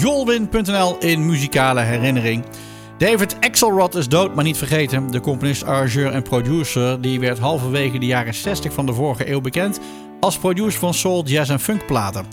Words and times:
jolwin.nl 0.00 0.96
in 0.98 1.26
muzikale 1.26 1.80
herinnering. 1.80 2.44
David 2.98 3.36
Axelrod 3.40 3.94
is 3.94 4.08
dood, 4.08 4.34
maar 4.34 4.44
niet 4.44 4.56
vergeten. 4.56 5.10
De 5.10 5.20
componist, 5.20 5.64
arrangeur 5.64 6.12
en 6.12 6.22
producer 6.22 7.00
die 7.00 7.20
werd 7.20 7.38
halverwege 7.38 7.98
de 7.98 8.06
jaren 8.06 8.34
60 8.34 8.72
van 8.72 8.86
de 8.86 8.92
vorige 8.92 9.30
eeuw 9.30 9.40
bekend 9.40 9.80
als 10.20 10.38
producer 10.38 10.80
van 10.80 10.94
soul, 10.94 11.24
jazz 11.24 11.50
en 11.50 11.60
funkplaten. 11.60 12.26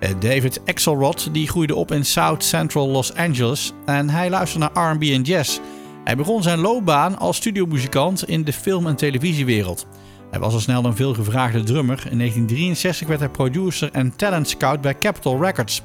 Eh, 0.00 0.10
David 0.18 0.60
Axelrod 0.64 1.28
die 1.34 1.48
groeide 1.48 1.74
op 1.74 1.92
in 1.92 2.04
South 2.04 2.44
Central 2.44 2.88
Los 2.88 3.14
Angeles 3.14 3.72
en 3.84 4.10
hij 4.10 4.30
luisterde 4.30 4.70
naar 4.74 4.92
R&B 4.92 5.02
en 5.02 5.22
jazz. 5.22 5.58
Hij 6.04 6.16
begon 6.16 6.42
zijn 6.42 6.58
loopbaan 6.58 7.18
als 7.18 7.36
studiomuzikant 7.36 8.28
in 8.28 8.44
de 8.44 8.52
film- 8.52 8.86
en 8.86 8.96
televisiewereld. 8.96 9.86
Hij 10.30 10.40
was 10.40 10.54
al 10.54 10.60
snel 10.60 10.84
een 10.84 10.96
veelgevraagde 10.96 11.62
drummer. 11.62 12.06
In 12.10 12.18
1963 12.18 13.08
werd 13.08 13.20
hij 13.20 13.28
producer 13.28 13.88
en 13.92 14.16
talent 14.16 14.48
scout 14.48 14.80
bij 14.80 14.98
Capitol 14.98 15.42
Records. 15.42 15.82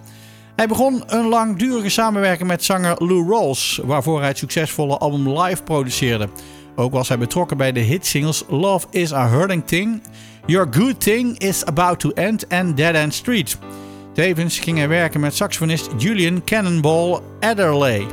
Hij 0.57 0.67
begon 0.67 1.03
een 1.05 1.27
langdurige 1.27 1.89
samenwerking 1.89 2.47
met 2.47 2.63
zanger 2.63 2.95
Lou 3.05 3.29
Rawls, 3.29 3.81
waarvoor 3.83 4.19
hij 4.19 4.27
het 4.27 4.37
succesvolle 4.37 4.97
album 4.97 5.39
Live 5.39 5.63
produceerde. 5.63 6.29
Ook 6.75 6.91
was 6.91 7.07
hij 7.07 7.17
betrokken 7.17 7.57
bij 7.57 7.71
de 7.71 7.79
hitsingles 7.79 8.43
Love 8.47 8.87
is 8.89 9.13
a 9.13 9.29
Hurting 9.29 9.65
Thing, 9.65 10.01
Your 10.45 10.67
Good 10.71 11.01
Thing 11.01 11.39
is 11.39 11.65
About 11.65 11.99
to 11.99 12.09
End 12.09 12.47
en 12.47 12.75
Dead 12.75 12.93
End 12.93 13.13
Street. 13.13 13.57
Tevens 14.13 14.59
ging 14.59 14.77
hij 14.77 14.87
werken 14.87 15.19
met 15.19 15.35
saxofonist 15.35 15.89
Julian 15.97 16.43
Cannonball 16.43 17.19
Adderley, 17.39 18.05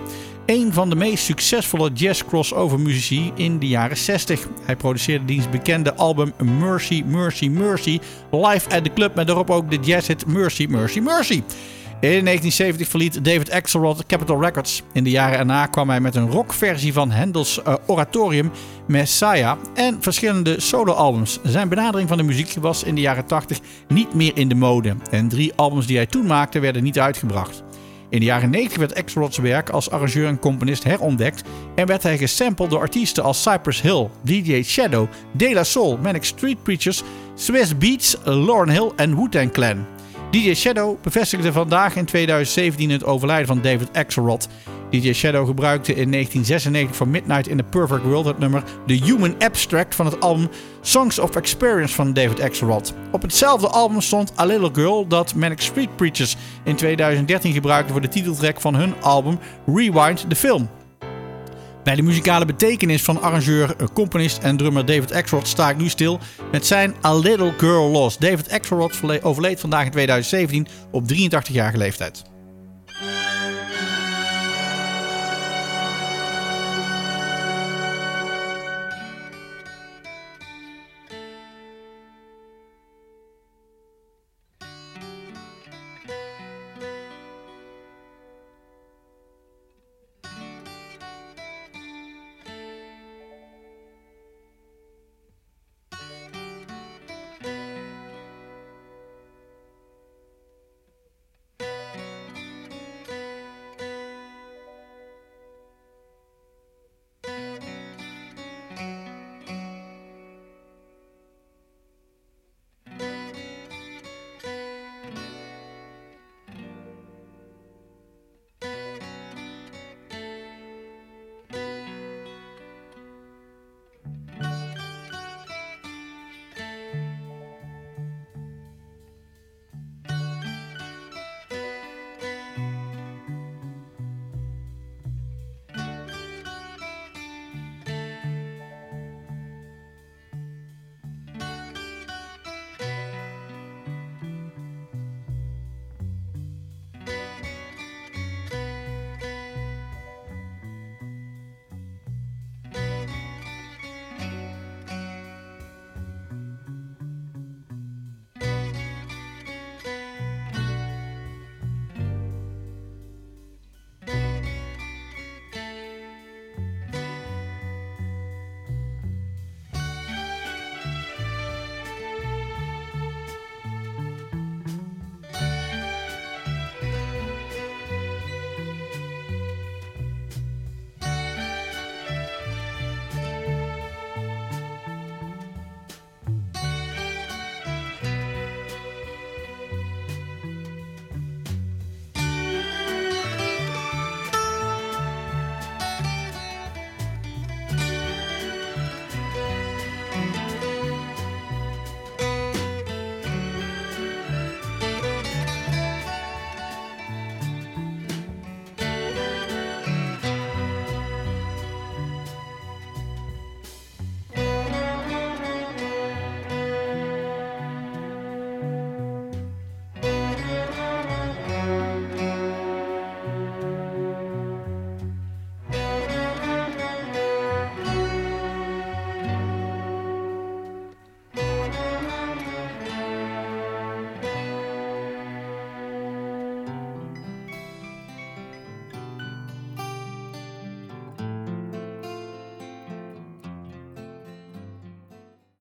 een 0.47 0.73
van 0.73 0.89
de 0.89 0.97
meest 0.97 1.25
succesvolle 1.25 1.91
jazz 1.93 2.25
crossover 2.25 2.81
muzici 2.81 3.33
in 3.35 3.59
de 3.59 3.69
jaren 3.69 3.97
60. 3.97 4.49
Hij 4.63 4.77
produceerde 4.77 5.25
diens 5.25 5.51
bekende 5.51 5.95
album 5.95 6.33
Mercy, 6.59 7.03
Mercy, 7.07 7.49
Mercy 7.49 8.01
live 8.31 8.71
at 8.71 8.85
the 8.85 8.93
club 8.95 9.15
met 9.15 9.27
daarop 9.27 9.51
ook 9.51 9.71
de 9.71 9.79
jazzhit 9.79 10.27
Mercy, 10.27 10.67
Mercy, 10.69 11.01
Mercy. 11.01 11.43
In 12.05 12.25
1970 12.25 12.89
verliet 12.89 13.25
David 13.25 13.51
Axelrod 13.51 14.07
Capitol 14.07 14.41
Records. 14.41 14.83
In 14.93 15.05
de 15.05 15.11
jaren 15.11 15.39
erna 15.39 15.67
kwam 15.67 15.89
hij 15.89 16.01
met 16.01 16.15
een 16.15 16.31
rockversie 16.31 16.93
van 16.93 17.11
Handels 17.11 17.61
uh, 17.69 17.75
oratorium 17.87 18.51
Messiah 18.87 19.57
en 19.75 20.03
verschillende 20.03 20.61
soloalbums. 20.61 21.39
Zijn 21.43 21.69
benadering 21.69 22.09
van 22.09 22.19
de 22.19 22.25
muziek 22.25 22.55
was 22.61 22.83
in 22.83 22.95
de 22.95 23.01
jaren 23.01 23.27
80 23.27 23.59
niet 23.89 24.15
meer 24.15 24.33
in 24.35 24.49
de 24.49 24.55
mode 24.55 24.97
en 25.11 25.29
drie 25.29 25.53
albums 25.55 25.87
die 25.87 25.97
hij 25.97 26.07
toen 26.07 26.27
maakte 26.27 26.59
werden 26.59 26.83
niet 26.83 26.99
uitgebracht. 26.99 27.63
In 28.09 28.19
de 28.19 28.27
jaren 28.27 28.51
90 28.51 28.79
werd 28.79 28.95
Axelrod's 28.95 29.39
werk 29.39 29.71
als 29.71 29.91
arrangeur 29.91 30.27
en 30.27 30.39
componist 30.39 30.85
herontdekt 30.85 31.43
en 31.75 31.87
werd 31.87 32.03
hij 32.03 32.19
gesampled 32.19 32.71
door 32.71 32.81
artiesten 32.81 33.25
als 33.25 33.43
Cypress 33.43 33.81
Hill, 33.81 34.09
DJ 34.23 34.63
Shadow, 34.63 35.09
De 35.33 35.53
La 35.53 35.65
Soul, 35.65 35.99
Manic 36.03 36.25
Street 36.25 36.63
Preachers, 36.63 37.03
Swiss 37.35 37.79
Beats, 37.79 38.17
Lauryn 38.25 38.75
Hill 38.75 38.91
en 38.97 39.17
Wu-Tang 39.17 39.53
Clan. 39.53 39.94
DJ 40.35 40.55
Shadow 40.55 40.97
bevestigde 41.03 41.53
vandaag 41.53 41.97
in 41.97 42.05
2017 42.05 42.91
het 42.91 43.05
overlijden 43.05 43.47
van 43.47 43.61
David 43.63 43.89
Axelrod. 43.93 44.49
DJ 44.91 45.13
Shadow 45.13 45.47
gebruikte 45.47 45.95
in 45.95 46.11
1996 46.11 46.97
voor 46.97 47.09
Midnight 47.09 47.49
in 47.49 47.57
the 47.57 47.63
Perfect 47.63 48.03
World 48.03 48.25
het 48.25 48.39
nummer 48.39 48.63
The 48.87 48.93
Human 49.05 49.35
Abstract 49.39 49.95
van 49.95 50.07
het 50.07 50.21
album 50.21 50.49
Songs 50.81 51.19
of 51.19 51.37
Experience 51.37 51.95
van 51.95 52.13
David 52.13 52.41
Axelrod. 52.41 52.95
Op 53.13 53.23
hetzelfde 53.23 53.69
album 53.69 54.01
stond 54.01 54.41
A 54.41 54.45
Little 54.45 54.71
Girl 54.73 55.07
dat 55.07 55.35
Manic 55.35 55.61
Street 55.61 55.97
Preachers 55.97 56.37
in 56.65 56.77
2013 56.77 57.53
gebruikte 57.53 57.93
voor 57.93 58.01
de 58.01 58.09
titeltrack 58.09 58.61
van 58.61 58.75
hun 58.75 58.95
album 59.01 59.39
Rewind 59.67 60.25
the 60.29 60.37
Film. 60.37 60.69
Bij 61.85 61.95
de 61.95 62.03
muzikale 62.03 62.45
betekenis 62.45 63.03
van 63.03 63.23
arrangeur, 63.23 63.77
componist 63.93 64.39
en 64.39 64.57
drummer 64.57 64.87
David 64.87 65.13
Axelrod 65.13 65.49
sta 65.49 65.71
ik 65.71 65.77
nu 65.77 65.89
stil 65.89 66.19
met 66.53 66.67
zijn 66.67 66.95
A 67.05 67.15
Little 67.15 67.53
Girl 67.57 67.91
Lost. 67.91 68.21
David 68.21 68.51
Axelrod 68.51 69.23
overleed 69.23 69.61
vandaag 69.61 69.85
in 69.85 69.91
2017 69.91 70.67
op 70.91 71.13
83-jarige 71.13 71.79
leeftijd. 71.79 72.34